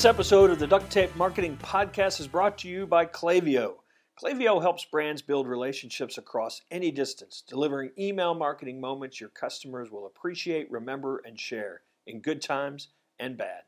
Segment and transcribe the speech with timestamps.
[0.00, 3.74] This episode of the Duct Tape Marketing Podcast is brought to you by Klaviyo.
[4.18, 10.06] Klaviyo helps brands build relationships across any distance, delivering email marketing moments your customers will
[10.06, 12.88] appreciate, remember, and share in good times
[13.18, 13.64] and bad.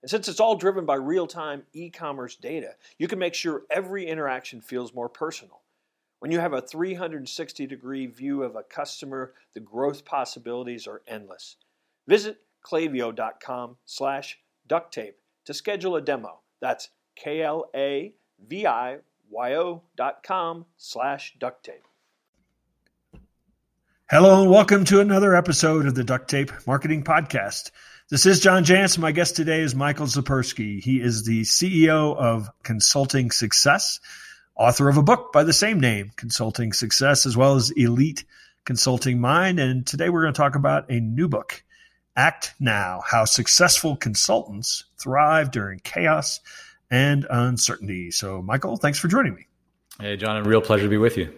[0.00, 3.64] And since it's all driven by real time e commerce data, you can make sure
[3.70, 5.60] every interaction feels more personal.
[6.20, 11.56] When you have a 360 degree view of a customer, the growth possibilities are endless.
[12.08, 16.40] Visit klaviyo.com slash duct tape to schedule a demo.
[16.60, 18.12] That's K L A
[18.46, 18.98] V I
[19.30, 21.86] Y O dot com slash duct tape.
[24.08, 27.70] Hello and welcome to another episode of the Duct Tape Marketing Podcast.
[28.08, 28.98] This is John Jantsch.
[28.98, 30.80] My guest today is Michael Zipursky.
[30.80, 33.98] He is the CEO of Consulting Success,
[34.54, 38.24] author of a book by the same name, Consulting Success, as well as Elite
[38.64, 39.58] Consulting Mind.
[39.58, 41.64] And today we're going to talk about a new book,
[42.16, 46.40] Act Now How Successful Consultants Thrive During Chaos
[46.90, 48.10] and Uncertainty.
[48.10, 49.46] So, Michael, thanks for joining me.
[50.00, 51.32] Hey, John, a real pleasure to be with you.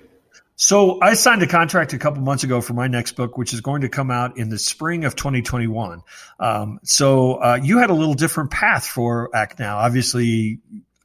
[0.61, 3.61] So I signed a contract a couple months ago for my next book, which is
[3.61, 6.03] going to come out in the spring of 2021.
[6.41, 9.79] Um, so uh, you had a little different path for Act Now.
[9.79, 10.59] Obviously,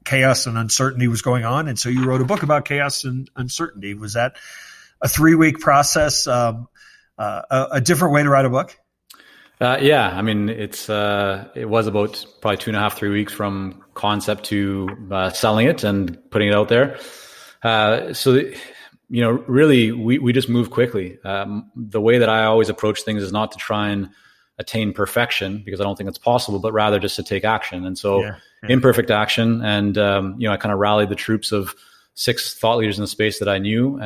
[0.03, 3.29] chaos and uncertainty was going on, and so you wrote a book about chaos and
[3.35, 3.93] uncertainty.
[3.93, 4.37] Was that
[5.01, 6.25] a three week process?
[6.25, 6.67] Um,
[7.15, 8.75] uh, a, a, different way to write a book?
[9.63, 13.09] Uh, yeah, I mean, it's uh, it was about probably two and a half, three
[13.09, 16.99] weeks from concept to uh, selling it and putting it out there.
[17.63, 18.33] Uh, so.
[18.33, 18.57] The,
[19.09, 21.19] you know, really, we, we just move quickly.
[21.23, 24.09] Um, the way that I always approach things is not to try and
[24.57, 27.85] attain perfection because I don't think it's possible, but rather just to take action.
[27.85, 28.69] And so, yeah, yeah.
[28.71, 29.61] imperfect action.
[29.63, 31.75] And um, you know, I kind of rallied the troops of
[32.15, 33.99] six thought leaders in the space that I knew.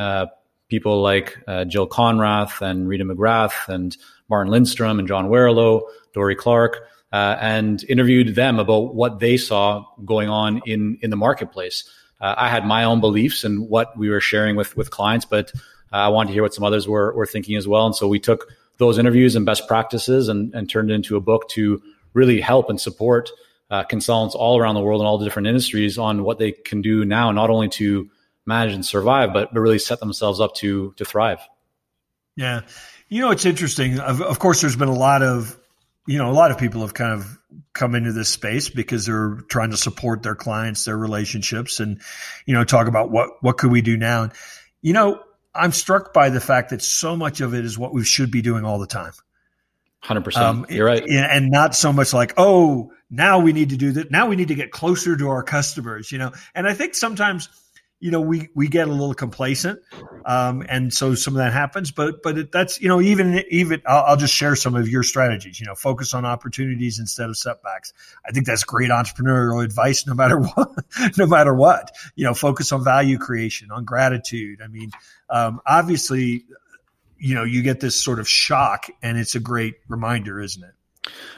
[0.69, 3.95] People like uh, Jill Konrath and Rita McGrath and
[4.29, 9.85] Martin Lindstrom and John Warrillow, Dorie Clark, uh, and interviewed them about what they saw
[10.03, 14.09] going on in in the marketplace uh, I had my own beliefs and what we
[14.09, 15.51] were sharing with with clients, but
[15.93, 17.85] uh, I wanted to hear what some others were were thinking as well.
[17.85, 18.47] And so we took
[18.77, 21.81] those interviews and best practices and, and turned it into a book to
[22.13, 23.29] really help and support
[23.71, 26.81] uh, consultants all around the world in all the different industries on what they can
[26.81, 28.09] do now, not only to
[28.47, 31.39] manage and survive, but, but really set themselves up to to thrive.
[32.35, 32.61] Yeah,
[33.09, 33.99] you know it's interesting.
[33.99, 35.57] Of, of course, there's been a lot of
[36.07, 37.37] you know a lot of people have kind of
[37.73, 42.01] come into this space because they're trying to support their clients, their relationships, and
[42.45, 44.23] you know talk about what what could we do now.
[44.23, 44.31] And
[44.81, 45.21] you know,
[45.53, 48.41] I'm struck by the fact that so much of it is what we should be
[48.41, 49.13] doing all the time.
[49.99, 50.23] Hundred um,
[50.63, 54.11] percent, you're right, and not so much like oh now we need to do that.
[54.11, 56.31] Now we need to get closer to our customers, you know.
[56.53, 57.49] And I think sometimes
[57.99, 59.79] you know we we get a little complacent
[60.25, 63.81] um, and so some of that happens but but it, that's you know even even
[63.87, 67.37] I'll, I'll, just share some of your strategies you know focus on opportunities instead of
[67.37, 67.93] setbacks.
[68.27, 70.69] I think that's great entrepreneurial advice no matter what
[71.17, 71.91] no matter what.
[72.15, 74.61] You know focus on value creation on gratitude.
[74.63, 74.91] I mean
[75.29, 76.45] um, obviously
[77.17, 80.71] you know you get this sort of shock and it's a great reminder isn't it?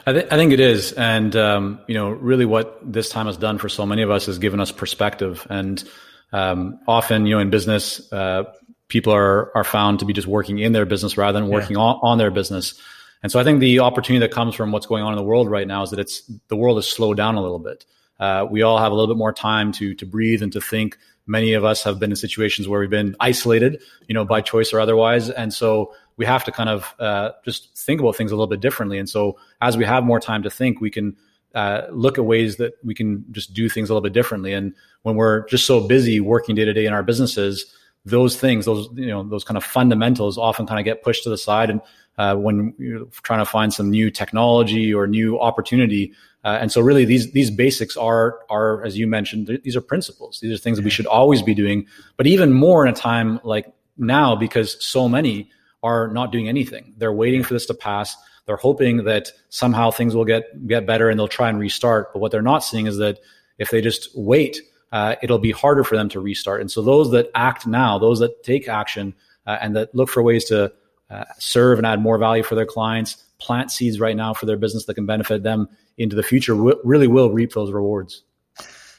[0.06, 3.36] I, th- I think it is, and um, you know, really, what this time has
[3.36, 5.46] done for so many of us is given us perspective.
[5.48, 5.84] And
[6.32, 8.44] um, often, you know, in business, uh,
[8.88, 11.82] people are are found to be just working in their business rather than working yeah.
[11.82, 12.80] on, on their business.
[13.22, 15.50] And so, I think the opportunity that comes from what's going on in the world
[15.50, 17.84] right now is that it's the world has slowed down a little bit.
[18.18, 20.98] Uh, we all have a little bit more time to to breathe and to think.
[21.26, 24.72] Many of us have been in situations where we've been isolated, you know, by choice
[24.72, 28.34] or otherwise, and so we have to kind of uh, just think about things a
[28.34, 28.98] little bit differently.
[28.98, 31.16] And so, as we have more time to think, we can
[31.54, 34.52] uh, look at ways that we can just do things a little bit differently.
[34.52, 37.74] And when we're just so busy working day to day in our businesses,
[38.04, 41.30] those things, those you know, those kind of fundamentals often kind of get pushed to
[41.30, 41.70] the side.
[41.70, 41.80] And
[42.18, 46.12] uh, when you're trying to find some new technology or new opportunity,
[46.44, 50.40] uh, and so really these these basics are are as you mentioned, these are principles.
[50.40, 51.86] These are things that we should always be doing,
[52.16, 53.66] but even more in a time like
[53.98, 55.50] now because so many
[55.82, 56.94] are not doing anything.
[56.96, 61.08] They're waiting for this to pass they're hoping that somehow things will get get better
[61.08, 62.12] and they'll try and restart.
[62.12, 63.18] But what they're not seeing is that
[63.58, 64.58] if they just wait,
[64.92, 66.60] uh, it'll be harder for them to restart.
[66.60, 69.14] And so those that act now, those that take action
[69.46, 70.72] uh, and that look for ways to
[71.10, 74.56] uh, serve and add more value for their clients, plant seeds right now for their
[74.56, 78.22] business that can benefit them into the future, w- really will reap those rewards.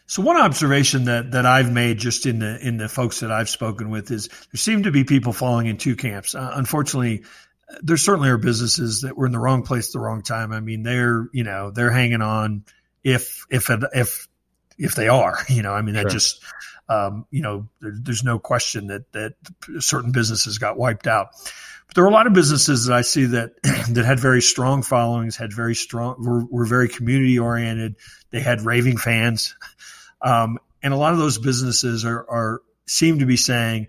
[0.07, 3.47] So one observation that that I've made just in the in the folks that I've
[3.47, 6.35] spoken with is there seem to be people falling in two camps.
[6.35, 7.23] Uh, unfortunately,
[7.81, 10.51] there certainly are businesses that were in the wrong place at the wrong time.
[10.51, 12.65] I mean, they're, you know, they're hanging on
[13.03, 14.27] if, if, if
[14.77, 15.37] if they are.
[15.49, 16.11] You know, I mean, that sure.
[16.11, 16.43] just
[16.89, 19.33] um, you know, there, there's no question that that
[19.79, 21.29] certain businesses got wiped out.
[21.87, 24.83] But there are a lot of businesses that I see that that had very strong
[24.83, 27.95] followings, had very strong, were, were very community oriented.
[28.31, 29.55] They had raving fans,
[30.21, 33.87] um, and a lot of those businesses are, are seem to be saying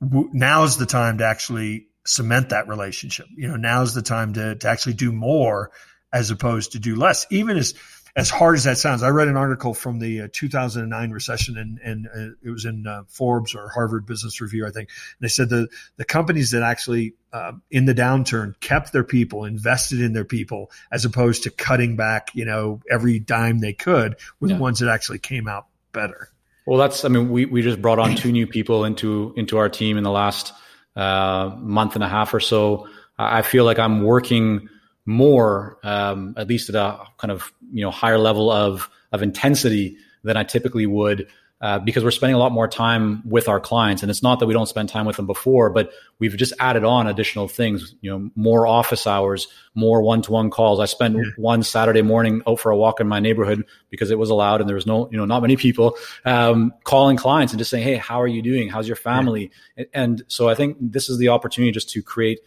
[0.00, 3.26] now is the time to actually cement that relationship.
[3.34, 5.70] You know, now is the time to to actually do more
[6.12, 7.26] as opposed to do less.
[7.30, 7.74] Even as
[8.16, 11.80] as hard as that sounds, I read an article from the uh, 2009 recession, and,
[11.80, 14.88] and uh, it was in uh, Forbes or Harvard Business Review, I think.
[15.18, 19.44] And they said the the companies that actually um, in the downturn kept their people,
[19.44, 24.16] invested in their people, as opposed to cutting back, you know, every dime they could,
[24.38, 24.54] were yeah.
[24.54, 26.28] the ones that actually came out better.
[26.66, 29.68] Well, that's I mean, we we just brought on two new people into into our
[29.68, 30.52] team in the last
[30.96, 32.88] uh, month and a half or so.
[33.18, 34.68] I feel like I'm working
[35.06, 39.96] more, um, at least at a kind of you know higher level of of intensity
[40.22, 41.28] than I typically would.
[41.64, 44.44] Uh, because we're spending a lot more time with our clients, and it's not that
[44.44, 47.94] we don't spend time with them before, but we've just added on additional things.
[48.02, 50.78] You know, more office hours, more one-to-one calls.
[50.78, 51.22] I spent yeah.
[51.38, 54.68] one Saturday morning out for a walk in my neighborhood because it was allowed, and
[54.68, 55.96] there was no, you know, not many people
[56.26, 58.68] um, calling clients and just saying, "Hey, how are you doing?
[58.68, 59.84] How's your family?" Yeah.
[59.94, 62.40] And so I think this is the opportunity just to create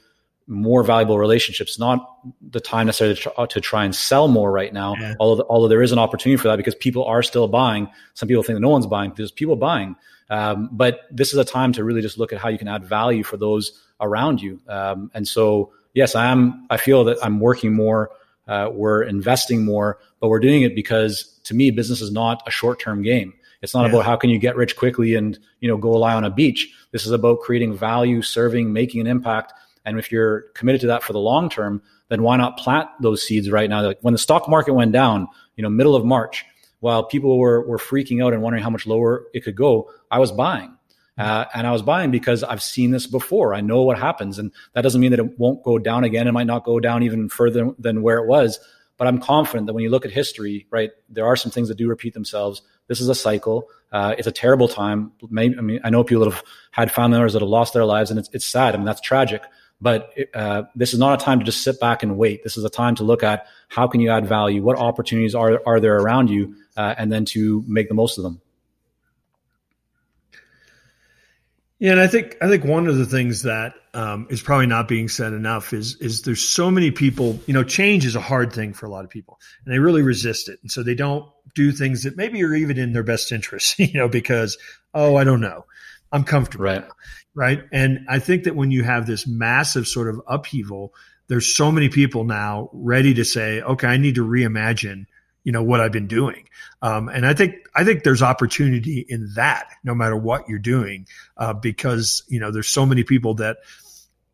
[0.47, 1.77] more valuable relationships.
[1.77, 2.09] Not
[2.41, 5.15] the time necessarily to try, to try and sell more right now, yeah.
[5.19, 7.89] although although there is an opportunity for that because people are still buying.
[8.13, 9.13] Some people think that no one's buying.
[9.15, 9.95] There's people buying,
[10.29, 12.85] um, but this is a time to really just look at how you can add
[12.85, 14.59] value for those around you.
[14.67, 16.65] Um, and so, yes, I am.
[16.69, 18.11] I feel that I'm working more.
[18.47, 22.51] Uh, we're investing more, but we're doing it because to me, business is not a
[22.51, 23.33] short term game.
[23.61, 23.89] It's not yeah.
[23.89, 26.73] about how can you get rich quickly and you know go lie on a beach.
[26.91, 29.53] This is about creating value, serving, making an impact
[29.87, 33.25] and if you're committed to that for the long term, then why not plant those
[33.25, 33.81] seeds right now?
[33.81, 36.45] Like when the stock market went down, you know, middle of March,
[36.81, 40.19] while people were were freaking out and wondering how much lower it could go, I
[40.19, 40.73] was buying.
[41.17, 43.55] Uh, and I was buying because I've seen this before.
[43.55, 46.27] I know what happens, and that doesn't mean that it won't go down again.
[46.27, 48.59] It might not go down even further than where it was,
[48.97, 51.77] but I'm confident that when you look at history, right, there are some things that
[51.77, 52.61] do repeat themselves.
[52.87, 53.67] This is a cycle.
[53.91, 55.11] Uh, it's a terrible time.
[55.29, 57.85] Maybe, I mean, I know people that have had family members that have lost their
[57.85, 58.75] lives, and it's it's sad.
[58.75, 59.41] I mean, that's tragic.
[59.79, 62.43] But uh, this is not a time to just sit back and wait.
[62.43, 65.61] This is a time to look at how can you add value, what opportunities are
[65.67, 68.41] are there around you, uh, and then to make the most of them.
[71.79, 74.87] Yeah, and I think I think one of the things that um, is probably not
[74.87, 77.39] being said enough is is there's so many people.
[77.45, 80.01] You know, change is a hard thing for a lot of people, and they really
[80.01, 83.31] resist it, and so they don't do things that maybe are even in their best
[83.31, 83.77] interest.
[83.79, 84.57] You know, because
[84.95, 85.65] oh, I don't know,
[86.11, 86.65] I'm comfortable.
[86.65, 86.83] Right
[87.37, 87.63] right?
[87.71, 90.91] And I think that when you have this massive sort of upheaval,
[91.27, 95.05] there's so many people now ready to say, okay, I need to reimagine,
[95.43, 96.49] you know, what I've been doing.
[96.81, 101.05] Um, and I think I think there's opportunity in that, no matter what you're doing,
[101.37, 103.57] uh, because you know there's so many people that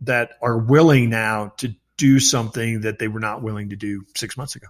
[0.02, 4.38] that are willing now to do something that they were not willing to do six
[4.38, 4.68] months ago.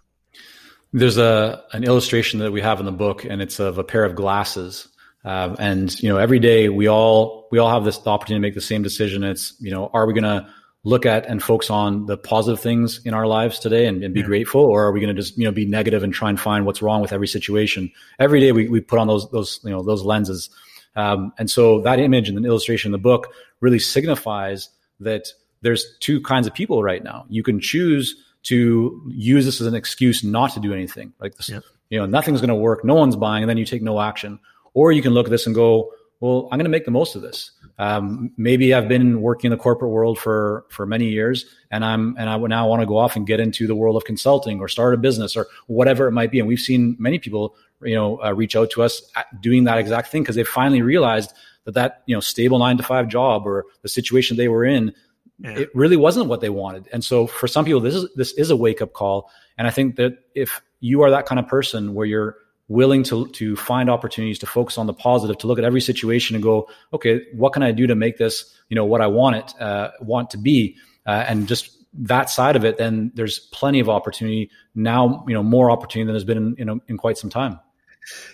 [0.91, 4.05] There's a an illustration that we have in the book, and it's of a pair
[4.05, 4.87] of glasses
[5.25, 8.55] um, and you know, every day we all we all have this opportunity to make
[8.55, 9.23] the same decision.
[9.23, 10.47] It's you know, are we going to
[10.83, 14.19] look at and focus on the positive things in our lives today and, and be
[14.19, 14.25] yeah.
[14.25, 16.65] grateful, or are we going to just you know be negative and try and find
[16.65, 17.91] what's wrong with every situation?
[18.19, 20.49] Every day we we put on those those you know those lenses,
[20.95, 25.27] um, and so that image and the illustration in the book really signifies that
[25.61, 27.25] there's two kinds of people right now.
[27.29, 31.47] You can choose to use this as an excuse not to do anything, like this.
[31.47, 31.61] Yeah.
[31.89, 32.83] You know, nothing's going to work.
[32.83, 34.39] No one's buying, and then you take no action
[34.73, 37.15] or you can look at this and go, well, I'm going to make the most
[37.15, 37.51] of this.
[37.79, 42.15] Um, maybe I've been working in the corporate world for for many years, and I'm
[42.17, 44.67] and I now want to go off and get into the world of consulting or
[44.67, 46.39] start a business or whatever it might be.
[46.39, 49.01] And we've seen many people, you know, uh, reach out to us
[49.41, 51.33] doing that exact thing because they finally realized
[51.65, 54.93] that that you know stable nine to five job or the situation they were in,
[55.39, 55.57] yeah.
[55.57, 56.87] it really wasn't what they wanted.
[56.93, 59.29] And so for some people, this is this is a wake up call.
[59.57, 63.27] And I think that if you are that kind of person where you're willing to
[63.29, 66.67] to find opportunities to focus on the positive to look at every situation and go
[66.93, 69.91] okay what can i do to make this you know what i want it uh,
[70.01, 70.77] want to be?
[71.05, 75.43] Uh, and just that side of it then there's plenty of opportunity now you know
[75.43, 77.59] more opportunity than there's been in, in, in quite some time.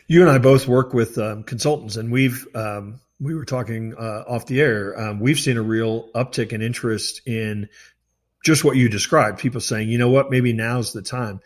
[0.07, 4.24] You and i both work with um, consultants and we've um, we were talking uh,
[4.27, 4.98] off the air.
[5.00, 7.67] Um, we've seen a real uptick in interest in
[8.45, 10.31] just what you described people saying you know what?
[10.31, 11.41] Maybe now's the time.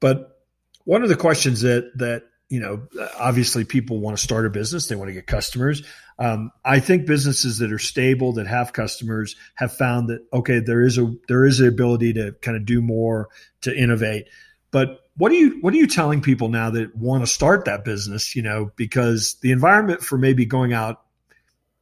[0.00, 0.39] But
[0.84, 4.88] one of the questions that that you know, obviously people want to start a business,
[4.88, 5.84] they want to get customers.
[6.18, 10.82] Um, I think businesses that are stable, that have customers, have found that okay, there
[10.82, 13.28] is a there is the ability to kind of do more
[13.62, 14.26] to innovate.
[14.72, 17.84] But what are you what are you telling people now that want to start that
[17.84, 18.34] business?
[18.34, 21.02] You know, because the environment for maybe going out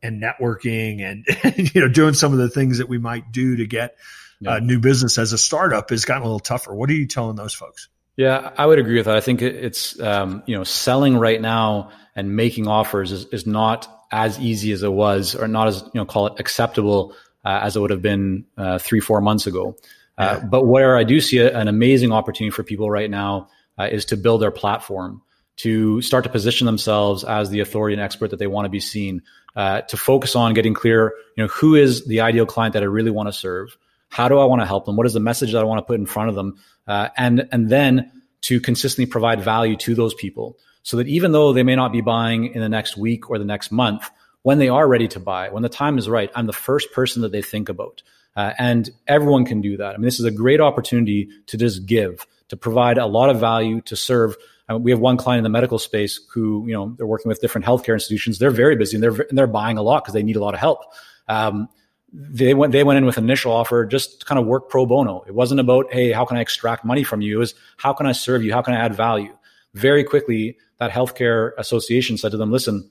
[0.03, 3.57] and networking and, and you know doing some of the things that we might do
[3.57, 3.97] to get
[4.41, 4.57] yeah.
[4.57, 6.75] uh, new business as a startup has gotten a little tougher.
[6.75, 7.89] What are you telling those folks?
[8.19, 9.15] Yeah, I would agree with that.
[9.15, 13.89] I think it's um, you know selling right now and making offers is, is not
[14.11, 17.77] as easy as it was, or not as you know call it acceptable uh, as
[17.77, 19.77] it would have been uh, three four months ago.
[20.19, 23.85] Uh, but where I do see a, an amazing opportunity for people right now uh,
[23.85, 25.23] is to build their platform,
[25.59, 28.81] to start to position themselves as the authority and expert that they want to be
[28.81, 29.23] seen,
[29.55, 32.87] uh, to focus on getting clear, you know, who is the ideal client that I
[32.87, 33.79] really want to serve?
[34.09, 34.97] How do I want to help them?
[34.97, 36.59] What is the message that I want to put in front of them?
[36.87, 38.11] Uh, and and then
[38.43, 42.01] to consistently provide value to those people, so that even though they may not be
[42.01, 44.09] buying in the next week or the next month,
[44.43, 47.23] when they are ready to buy, when the time is right, I'm the first person
[47.23, 48.03] that they think about.
[48.37, 49.95] Uh, and everyone can do that.
[49.95, 53.41] I mean, this is a great opportunity to just give, to provide a lot of
[53.41, 54.37] value, to serve
[54.71, 57.41] uh, we have one client in the medical space who, you know, they're working with
[57.41, 58.39] different healthcare institutions.
[58.39, 60.55] They're very busy and they're and they're buying a lot because they need a lot
[60.55, 60.81] of help.
[61.27, 61.69] Um,
[62.13, 65.25] they went they went in with an initial offer just kind of work pro bono.
[65.27, 67.37] It wasn't about hey, how can I extract money from you?
[67.37, 68.53] It was how can I serve you?
[68.53, 69.35] How can I add value?
[69.75, 72.91] Very quickly, that healthcare association said to them, listen.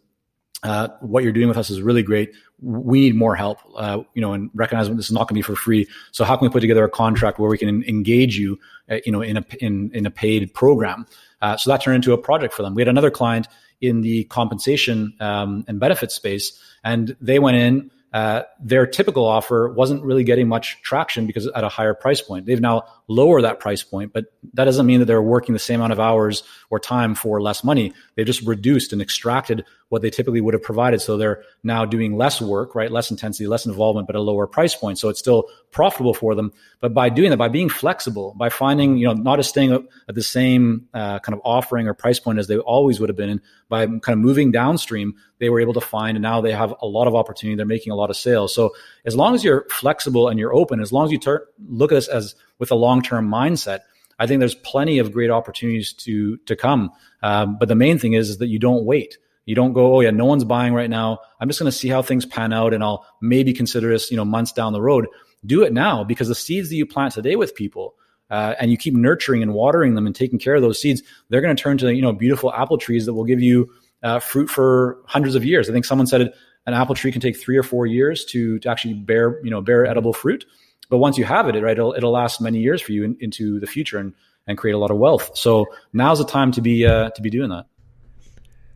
[0.63, 2.33] Uh, what you're doing with us is really great.
[2.59, 5.41] We need more help, uh, you know, and recognize this is not going to be
[5.43, 5.87] for free.
[6.11, 8.59] So how can we put together a contract where we can engage you,
[8.89, 11.05] uh, you know, in a in in a paid program?
[11.43, 12.73] Uh, so that turned into a project for them.
[12.73, 13.47] We had another client
[13.81, 19.73] in the compensation um, and benefit space, and they went in uh, their typical offer
[19.73, 22.45] wasn't really getting much traction because at a higher price point.
[22.45, 25.79] They've now lowered that price point, but that doesn't mean that they're working the same
[25.79, 27.93] amount of hours or time for less money.
[28.15, 31.01] They've just reduced and extracted what they typically would have provided.
[31.01, 32.91] So they're now doing less work, right?
[32.91, 34.99] Less intensity, less involvement, but a lower price point.
[34.99, 36.51] So it's still profitable for them.
[36.81, 40.15] But by doing that, by being flexible, by finding, you know, not just staying at
[40.15, 43.41] the same uh, kind of offering or price point as they always would have been,
[43.69, 46.87] by kind of moving downstream, they were able to find, and now they have a
[46.87, 47.55] lot of opportunity.
[47.55, 48.53] They're making a lot of sales.
[48.53, 51.91] So as long as you're flexible and you're open, as long as you ter- look
[51.91, 53.79] at this as with a long-term mindset,
[54.19, 56.91] I think there's plenty of great opportunities to to come.
[57.21, 59.17] Um, but the main thing is, is that you don't wait.
[59.45, 61.19] You don't go, oh yeah, no one's buying right now.
[61.39, 64.17] I'm just going to see how things pan out, and I'll maybe consider this, you
[64.17, 65.07] know, months down the road.
[65.45, 67.95] Do it now because the seeds that you plant today with people,
[68.29, 71.41] uh, and you keep nurturing and watering them and taking care of those seeds, they're
[71.41, 73.69] going to turn to you know beautiful apple trees that will give you
[74.03, 75.69] uh, fruit for hundreds of years.
[75.69, 76.33] I think someone said
[76.65, 79.61] an apple tree can take three or four years to, to actually bear you know
[79.61, 80.45] bear edible fruit.
[80.89, 83.59] But once you have it, right, it'll, it'll last many years for you in, into
[83.59, 84.13] the future and,
[84.47, 85.31] and create a lot of wealth.
[85.37, 87.65] So now's the time to be uh, to be doing that.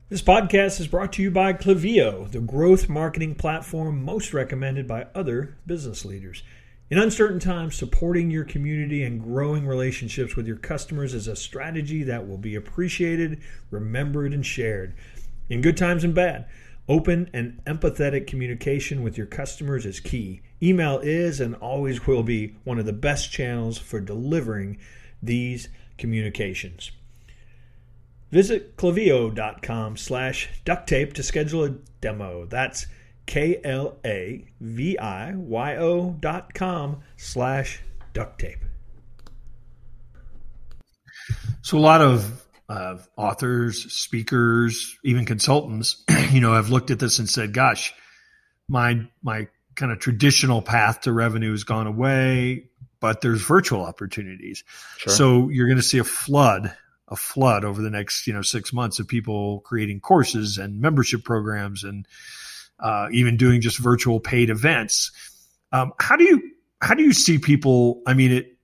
[0.09, 5.07] This podcast is brought to you by Klaviyo, the growth marketing platform most recommended by
[5.15, 6.43] other business leaders.
[6.89, 12.03] In uncertain times, supporting your community and growing relationships with your customers is a strategy
[12.03, 13.39] that will be appreciated,
[13.69, 14.95] remembered, and shared.
[15.49, 16.47] In good times and bad,
[16.91, 20.41] open and empathetic communication with your customers is key.
[20.61, 24.77] Email is and always will be one of the best channels for delivering
[25.23, 26.91] these communications.
[28.29, 31.69] Visit klaviyo.com slash duct tape to schedule a
[32.01, 32.45] demo.
[32.45, 32.87] That's
[33.25, 34.49] K-L-A-V-I-Y-O
[36.19, 37.79] dot com slash
[38.11, 38.65] duct tape.
[41.61, 47.19] So a lot of uh, authors, speakers, even consultants, you know, have looked at this
[47.19, 47.93] and said, gosh,
[48.67, 52.65] my, my kind of traditional path to revenue has gone away,
[52.99, 54.63] but there's virtual opportunities.
[54.97, 55.13] Sure.
[55.13, 56.73] So you're going to see a flood,
[57.07, 61.23] a flood over the next, you know, six months of people creating courses and membership
[61.23, 62.07] programs and
[62.79, 65.11] uh, even doing just virtual paid events.
[65.71, 68.01] Um, how do you how do you see people?
[68.07, 68.57] I mean, it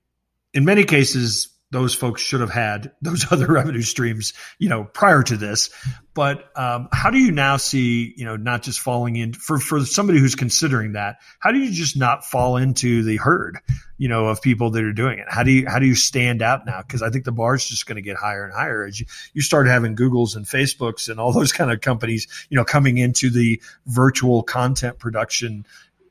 [0.53, 5.23] in many cases those folks should have had those other revenue streams, you know, prior
[5.23, 5.69] to this.
[6.13, 9.85] But um, how do you now see, you know, not just falling in for for
[9.85, 11.17] somebody who's considering that?
[11.39, 13.59] How do you just not fall into the herd,
[13.97, 15.25] you know, of people that are doing it?
[15.29, 16.81] How do you how do you stand out now?
[16.81, 19.05] Because I think the bar is just going to get higher and higher as you
[19.33, 22.97] you start having Googles and Facebooks and all those kind of companies, you know, coming
[22.97, 25.65] into the virtual content production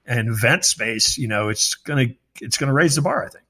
[0.04, 1.18] and event space.
[1.18, 2.08] You know, it's gonna
[2.40, 3.24] it's gonna raise the bar.
[3.24, 3.45] I think.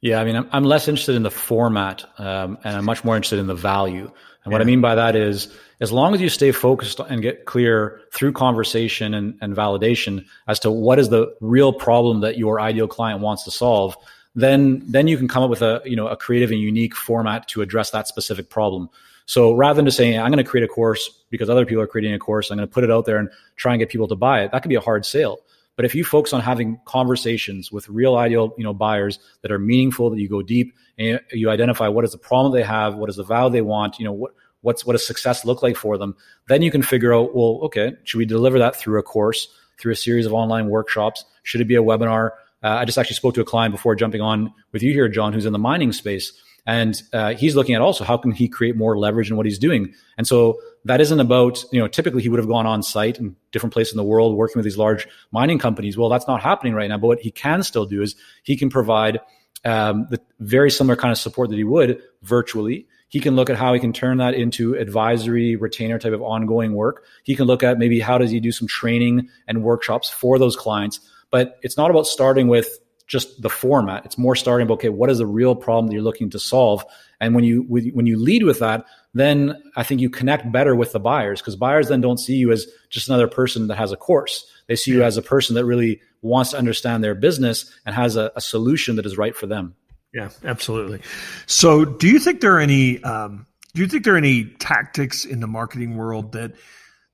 [0.00, 3.16] Yeah, I mean, I'm, I'm less interested in the format, um, and I'm much more
[3.16, 4.04] interested in the value.
[4.04, 4.12] And
[4.46, 4.52] yeah.
[4.52, 8.00] what I mean by that is, as long as you stay focused and get clear
[8.12, 12.88] through conversation and, and validation as to what is the real problem that your ideal
[12.88, 13.96] client wants to solve,
[14.34, 17.48] then then you can come up with a you know a creative and unique format
[17.48, 18.88] to address that specific problem.
[19.26, 21.86] So rather than just saying I'm going to create a course because other people are
[21.86, 24.08] creating a course, I'm going to put it out there and try and get people
[24.08, 24.52] to buy it.
[24.52, 25.40] That could be a hard sale.
[25.76, 29.58] But if you focus on having conversations with real ideal, you know, buyers that are
[29.58, 33.08] meaningful, that you go deep and you identify what is the problem they have, what
[33.08, 35.96] is the value they want, you know, what what's what does success look like for
[35.96, 36.14] them,
[36.48, 39.48] then you can figure out, well, okay, should we deliver that through a course,
[39.78, 41.24] through a series of online workshops?
[41.42, 42.32] Should it be a webinar?
[42.62, 45.32] Uh, I just actually spoke to a client before jumping on with you here, John,
[45.32, 46.32] who's in the mining space.
[46.66, 49.58] And uh, he's looking at also how can he create more leverage in what he's
[49.58, 49.94] doing.
[50.18, 53.36] And so that isn't about, you know, typically he would have gone on site in
[53.52, 55.96] different places in the world working with these large mining companies.
[55.96, 56.98] Well, that's not happening right now.
[56.98, 59.20] But what he can still do is he can provide
[59.64, 62.86] um, the very similar kind of support that he would virtually.
[63.08, 66.74] He can look at how he can turn that into advisory, retainer type of ongoing
[66.74, 67.04] work.
[67.24, 70.56] He can look at maybe how does he do some training and workshops for those
[70.56, 71.00] clients.
[71.30, 72.78] But it's not about starting with
[73.10, 74.04] just the format.
[74.04, 76.84] It's more starting about, okay, what is the real problem that you're looking to solve?
[77.20, 80.92] And when you, when you lead with that, then I think you connect better with
[80.92, 83.96] the buyers because buyers then don't see you as just another person that has a
[83.96, 84.48] course.
[84.68, 88.14] They see you as a person that really wants to understand their business and has
[88.14, 89.74] a, a solution that is right for them.
[90.14, 91.00] Yeah, absolutely.
[91.46, 95.24] So, do you think there are any um, do you think there are any tactics
[95.24, 96.52] in the marketing world that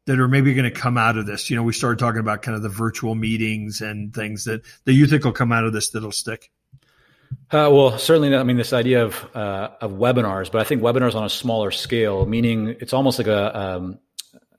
[0.07, 1.51] that are maybe going to come out of this?
[1.51, 4.95] You know, we started talking about kind of the virtual meetings and things that that
[4.95, 6.51] you think will come out of this that'll stick.
[7.51, 11.15] Uh, well, certainly, I mean, this idea of uh, of webinars, but I think webinars
[11.15, 13.99] on a smaller scale, meaning it's almost like a um,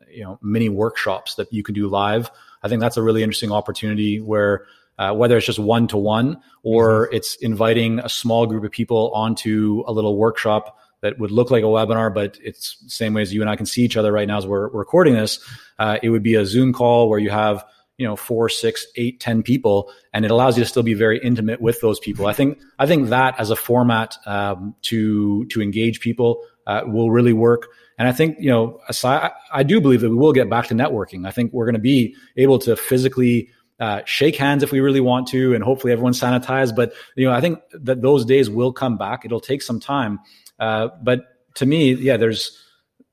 [0.10, 2.30] you know mini workshops that you can do live.
[2.63, 4.66] I think that's a really interesting opportunity where
[4.98, 7.16] uh, whether it's just one to one or mm-hmm.
[7.16, 11.63] it's inviting a small group of people onto a little workshop that would look like
[11.63, 14.27] a webinar, but it's same way as you and I can see each other right
[14.27, 15.39] now as we're, we're recording this.
[15.77, 17.63] Uh, it would be a Zoom call where you have
[17.98, 21.20] you know four, six, eight, ten people, and it allows you to still be very
[21.20, 22.27] intimate with those people.
[22.27, 27.12] I think I think that as a format um, to to engage people uh, will
[27.12, 27.68] really work.
[27.98, 30.75] And I think you know aside, I do believe that we will get back to
[30.75, 31.27] networking.
[31.27, 33.50] I think we're going to be able to physically
[33.80, 36.75] uh, shake hands if we really want to, and hopefully everyone's sanitized.
[36.75, 39.25] But you know, I think that those days will come back.
[39.25, 40.20] It'll take some time,
[40.60, 42.58] uh, but to me, yeah, there's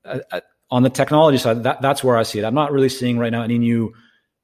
[0.03, 1.63] uh, uh, on the technology side.
[1.63, 2.45] That, that's where I see it.
[2.45, 3.93] I'm not really seeing right now any new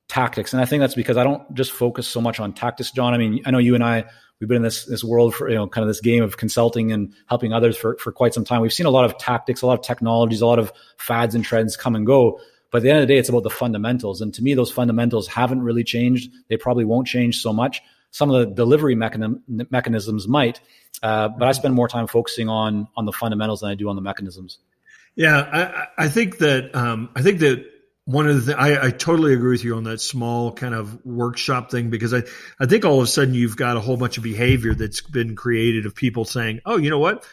[0.08, 3.13] tactics, and I think that's because I don't just focus so much on tactics, John.
[3.13, 4.06] I mean, I know you and I
[4.41, 6.91] we've been in this this world for you know kind of this game of consulting
[6.91, 8.62] and helping others for for quite some time.
[8.62, 11.45] We've seen a lot of tactics, a lot of technologies, a lot of fads and
[11.45, 12.39] trends come and go.
[12.71, 14.21] But at the end of the day, it's about the fundamentals.
[14.21, 16.32] And to me, those fundamentals haven't really changed.
[16.47, 17.82] They probably won't change so much.
[18.12, 20.60] Some of the delivery mechanism, mechanisms might,
[21.02, 23.95] uh, but I spend more time focusing on on the fundamentals than I do on
[23.95, 24.60] the mechanisms.
[25.15, 27.65] Yeah, I, I think that um, I think that
[28.06, 31.71] one of the I, I totally agree with you on that small kind of workshop
[31.71, 32.24] thing because I
[32.60, 35.36] I think all of a sudden you've got a whole bunch of behavior that's been
[35.36, 37.26] created of people saying, oh, you know what,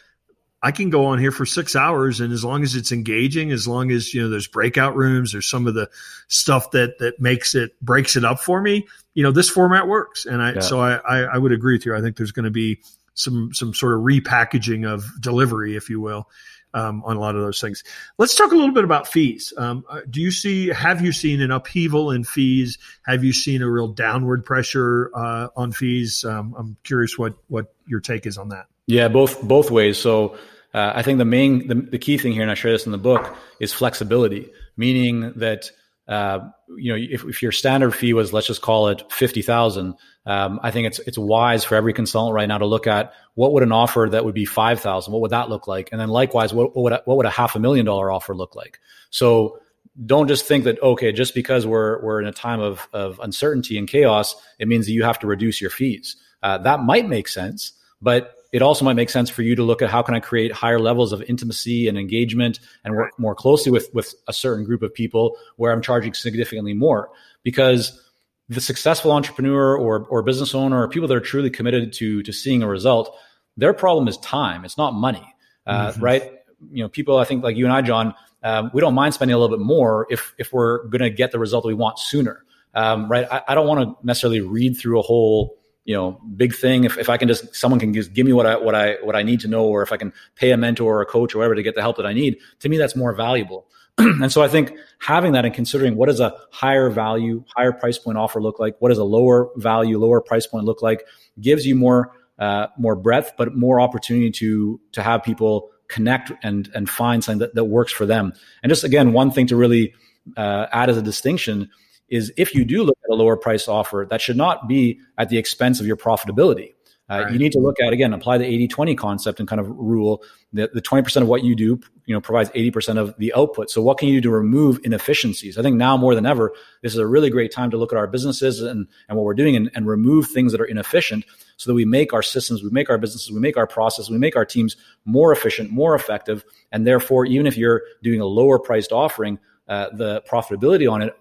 [0.62, 3.68] I can go on here for six hours, and as long as it's engaging, as
[3.68, 5.88] long as you know there's breakout rooms, there's some of the
[6.26, 8.86] stuff that that makes it breaks it up for me.
[9.14, 10.60] You know, this format works, and I yeah.
[10.60, 11.94] so I, I, I would agree with you.
[11.94, 12.80] I think there's going to be
[13.14, 16.28] some some sort of repackaging of delivery, if you will,
[16.74, 17.84] um, on a lot of those things.
[18.18, 19.52] Let's talk a little bit about fees.
[19.56, 20.68] Um, uh, do you see?
[20.68, 22.78] Have you seen an upheaval in fees?
[23.06, 26.24] Have you seen a real downward pressure uh, on fees?
[26.24, 28.66] Um, I'm curious what what your take is on that.
[28.88, 29.98] Yeah, both both ways.
[29.98, 30.38] So
[30.72, 32.92] uh, I think the main the, the, key thing here, and I share this in
[32.92, 35.70] the book, is flexibility, meaning that
[36.08, 39.94] uh, you know if, if your standard fee was let's just call it fifty thousand,
[40.24, 43.52] um, I think it's it's wise for every consultant right now to look at what
[43.52, 46.08] would an offer that would be five thousand, what would that look like, and then
[46.08, 48.80] likewise, what, what would a, what would a half a million dollar offer look like?
[49.10, 49.60] So
[50.06, 53.76] don't just think that okay, just because we're we're in a time of of uncertainty
[53.76, 56.16] and chaos, it means that you have to reduce your fees.
[56.42, 59.82] Uh, that might make sense, but it also might make sense for you to look
[59.82, 63.70] at how can I create higher levels of intimacy and engagement and work more closely
[63.70, 67.10] with with a certain group of people where I'm charging significantly more
[67.42, 68.00] because
[68.48, 72.32] the successful entrepreneur or or business owner or people that are truly committed to to
[72.32, 73.14] seeing a result,
[73.56, 74.64] their problem is time.
[74.64, 75.34] It's not money,
[75.66, 76.02] uh, mm-hmm.
[76.02, 76.32] right?
[76.72, 79.34] You know, people I think like you and I, John, um, we don't mind spending
[79.34, 81.98] a little bit more if if we're going to get the result that we want
[81.98, 83.26] sooner, um, right?
[83.30, 85.57] I, I don't want to necessarily read through a whole
[85.88, 86.84] you know big thing.
[86.84, 89.16] If, if i can just someone can just give me what i what i what
[89.16, 91.38] i need to know or if i can pay a mentor or a coach or
[91.38, 93.66] whatever to get the help that i need to me that's more valuable.
[93.98, 97.96] And so i think having that and considering what does a higher value higher price
[97.96, 101.06] point offer look like what does a lower value lower price point look like
[101.40, 106.70] gives you more uh, more breadth but more opportunity to to have people connect and
[106.74, 108.34] and find something that, that works for them.
[108.62, 109.94] And just again one thing to really
[110.36, 111.70] uh, add as a distinction
[112.08, 115.28] is if you do look at a lower price offer, that should not be at
[115.28, 116.74] the expense of your profitability.
[117.10, 117.32] Uh, right.
[117.32, 120.74] You need to look at again, apply the 80-20 concept and kind of rule that
[120.74, 123.70] the 20% of what you do, you know, provides 80% of the output.
[123.70, 125.56] So what can you do to remove inefficiencies?
[125.56, 127.98] I think now more than ever, this is a really great time to look at
[127.98, 131.24] our businesses and, and what we're doing and, and remove things that are inefficient
[131.56, 134.18] so that we make our systems, we make our businesses, we make our process, we
[134.18, 136.44] make our teams more efficient, more effective.
[136.72, 141.14] And therefore, even if you're doing a lower priced offering, uh, the profitability on it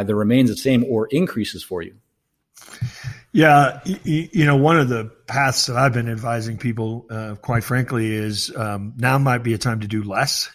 [0.00, 1.96] either remains the same or increases for you.
[3.32, 8.12] Yeah, you know, one of the paths that I've been advising people, uh, quite frankly,
[8.12, 10.50] is um, now might be a time to do less.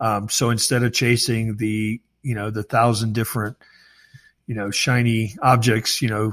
[0.00, 3.56] Um, so instead of chasing the, you know, the thousand different,
[4.48, 6.32] you know, shiny objects, you know,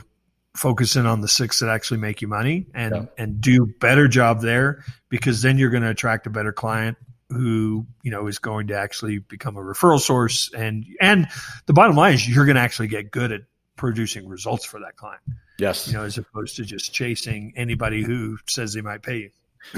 [0.55, 3.05] focus in on the six that actually make you money and yeah.
[3.17, 6.97] and do better job there because then you're going to attract a better client
[7.35, 11.27] who you know is going to actually become a referral source and and
[11.65, 13.41] the bottom line is you're going to actually get good at
[13.75, 15.21] producing results for that client.
[15.57, 15.87] Yes.
[15.87, 19.29] You know, as opposed to just chasing anybody who says they might pay you.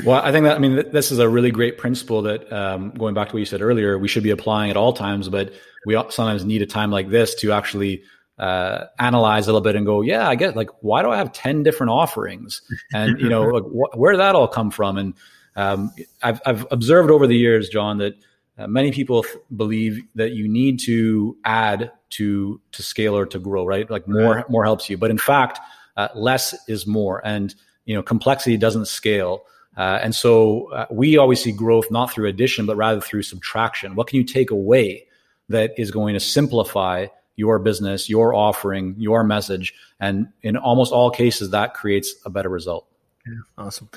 [0.03, 3.13] Well, I think that, I mean, this is a really great principle that, um, going
[3.13, 5.53] back to what you said earlier, we should be applying at all times, but
[5.85, 8.03] we sometimes need a time like this to actually,
[8.37, 11.31] uh, analyze a little bit and go, yeah, I get like, why do I have
[11.31, 12.61] 10 different offerings?
[12.93, 14.97] And, you know, like, wh- where did that all come from?
[14.97, 15.13] And,
[15.57, 15.91] um,
[16.21, 18.15] I've, I've observed over the years, John, that
[18.59, 23.39] uh, many people f- believe that you need to add to to scale or to
[23.39, 23.89] grow, right?
[23.89, 25.59] Like more more helps you, but in fact,
[25.97, 27.53] uh, less is more, and
[27.85, 29.43] you know complexity doesn't scale.
[29.75, 33.95] Uh, and so uh, we always see growth not through addition, but rather through subtraction.
[33.95, 35.05] What can you take away
[35.49, 39.75] that is going to simplify your business, your offering, your message?
[39.99, 42.87] And in almost all cases, that creates a better result.
[43.27, 43.89] Yeah, awesome.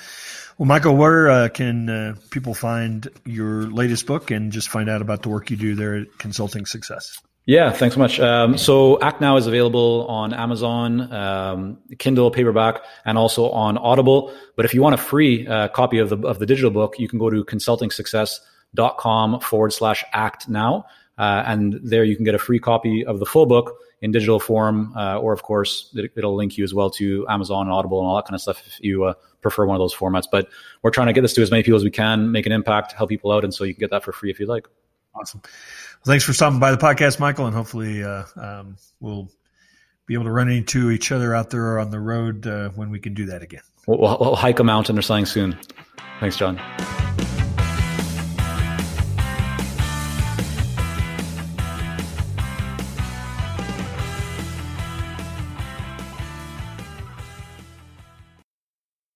[0.59, 5.03] Well, Michael, where uh, can uh, people find your latest book and just find out
[5.03, 7.21] about the work you do there at Consulting Success?
[7.47, 8.21] Yeah, thanks so much.
[8.21, 14.33] Um, so Act Now is available on Amazon, um, Kindle, paperback, and also on Audible.
[14.57, 17.09] But if you want a free uh, copy of the of the digital book, you
[17.09, 20.87] can go to consultingsuccess.com forward slash Act Now,
[21.19, 24.41] uh, and there you can get a free copy of the full book in digital
[24.41, 28.01] form, uh, or of course, it, will link you as well to Amazon and Audible
[28.01, 30.25] and all that kind of stuff if you uh, prefer one of those formats.
[30.31, 30.49] But
[30.83, 32.93] we're trying to get this to as many people as we can, make an impact,
[32.93, 34.67] help people out, and so you can get that for free if you'd like.
[35.15, 35.41] Awesome.
[35.43, 39.29] Well, thanks for stopping by the podcast, Michael, and hopefully uh, um, we'll
[40.07, 42.99] be able to run into each other out there on the road uh, when we
[42.99, 43.63] can do that again.
[43.87, 45.59] We'll, we'll hike a mountain or something soon.
[46.21, 46.59] Thanks, John.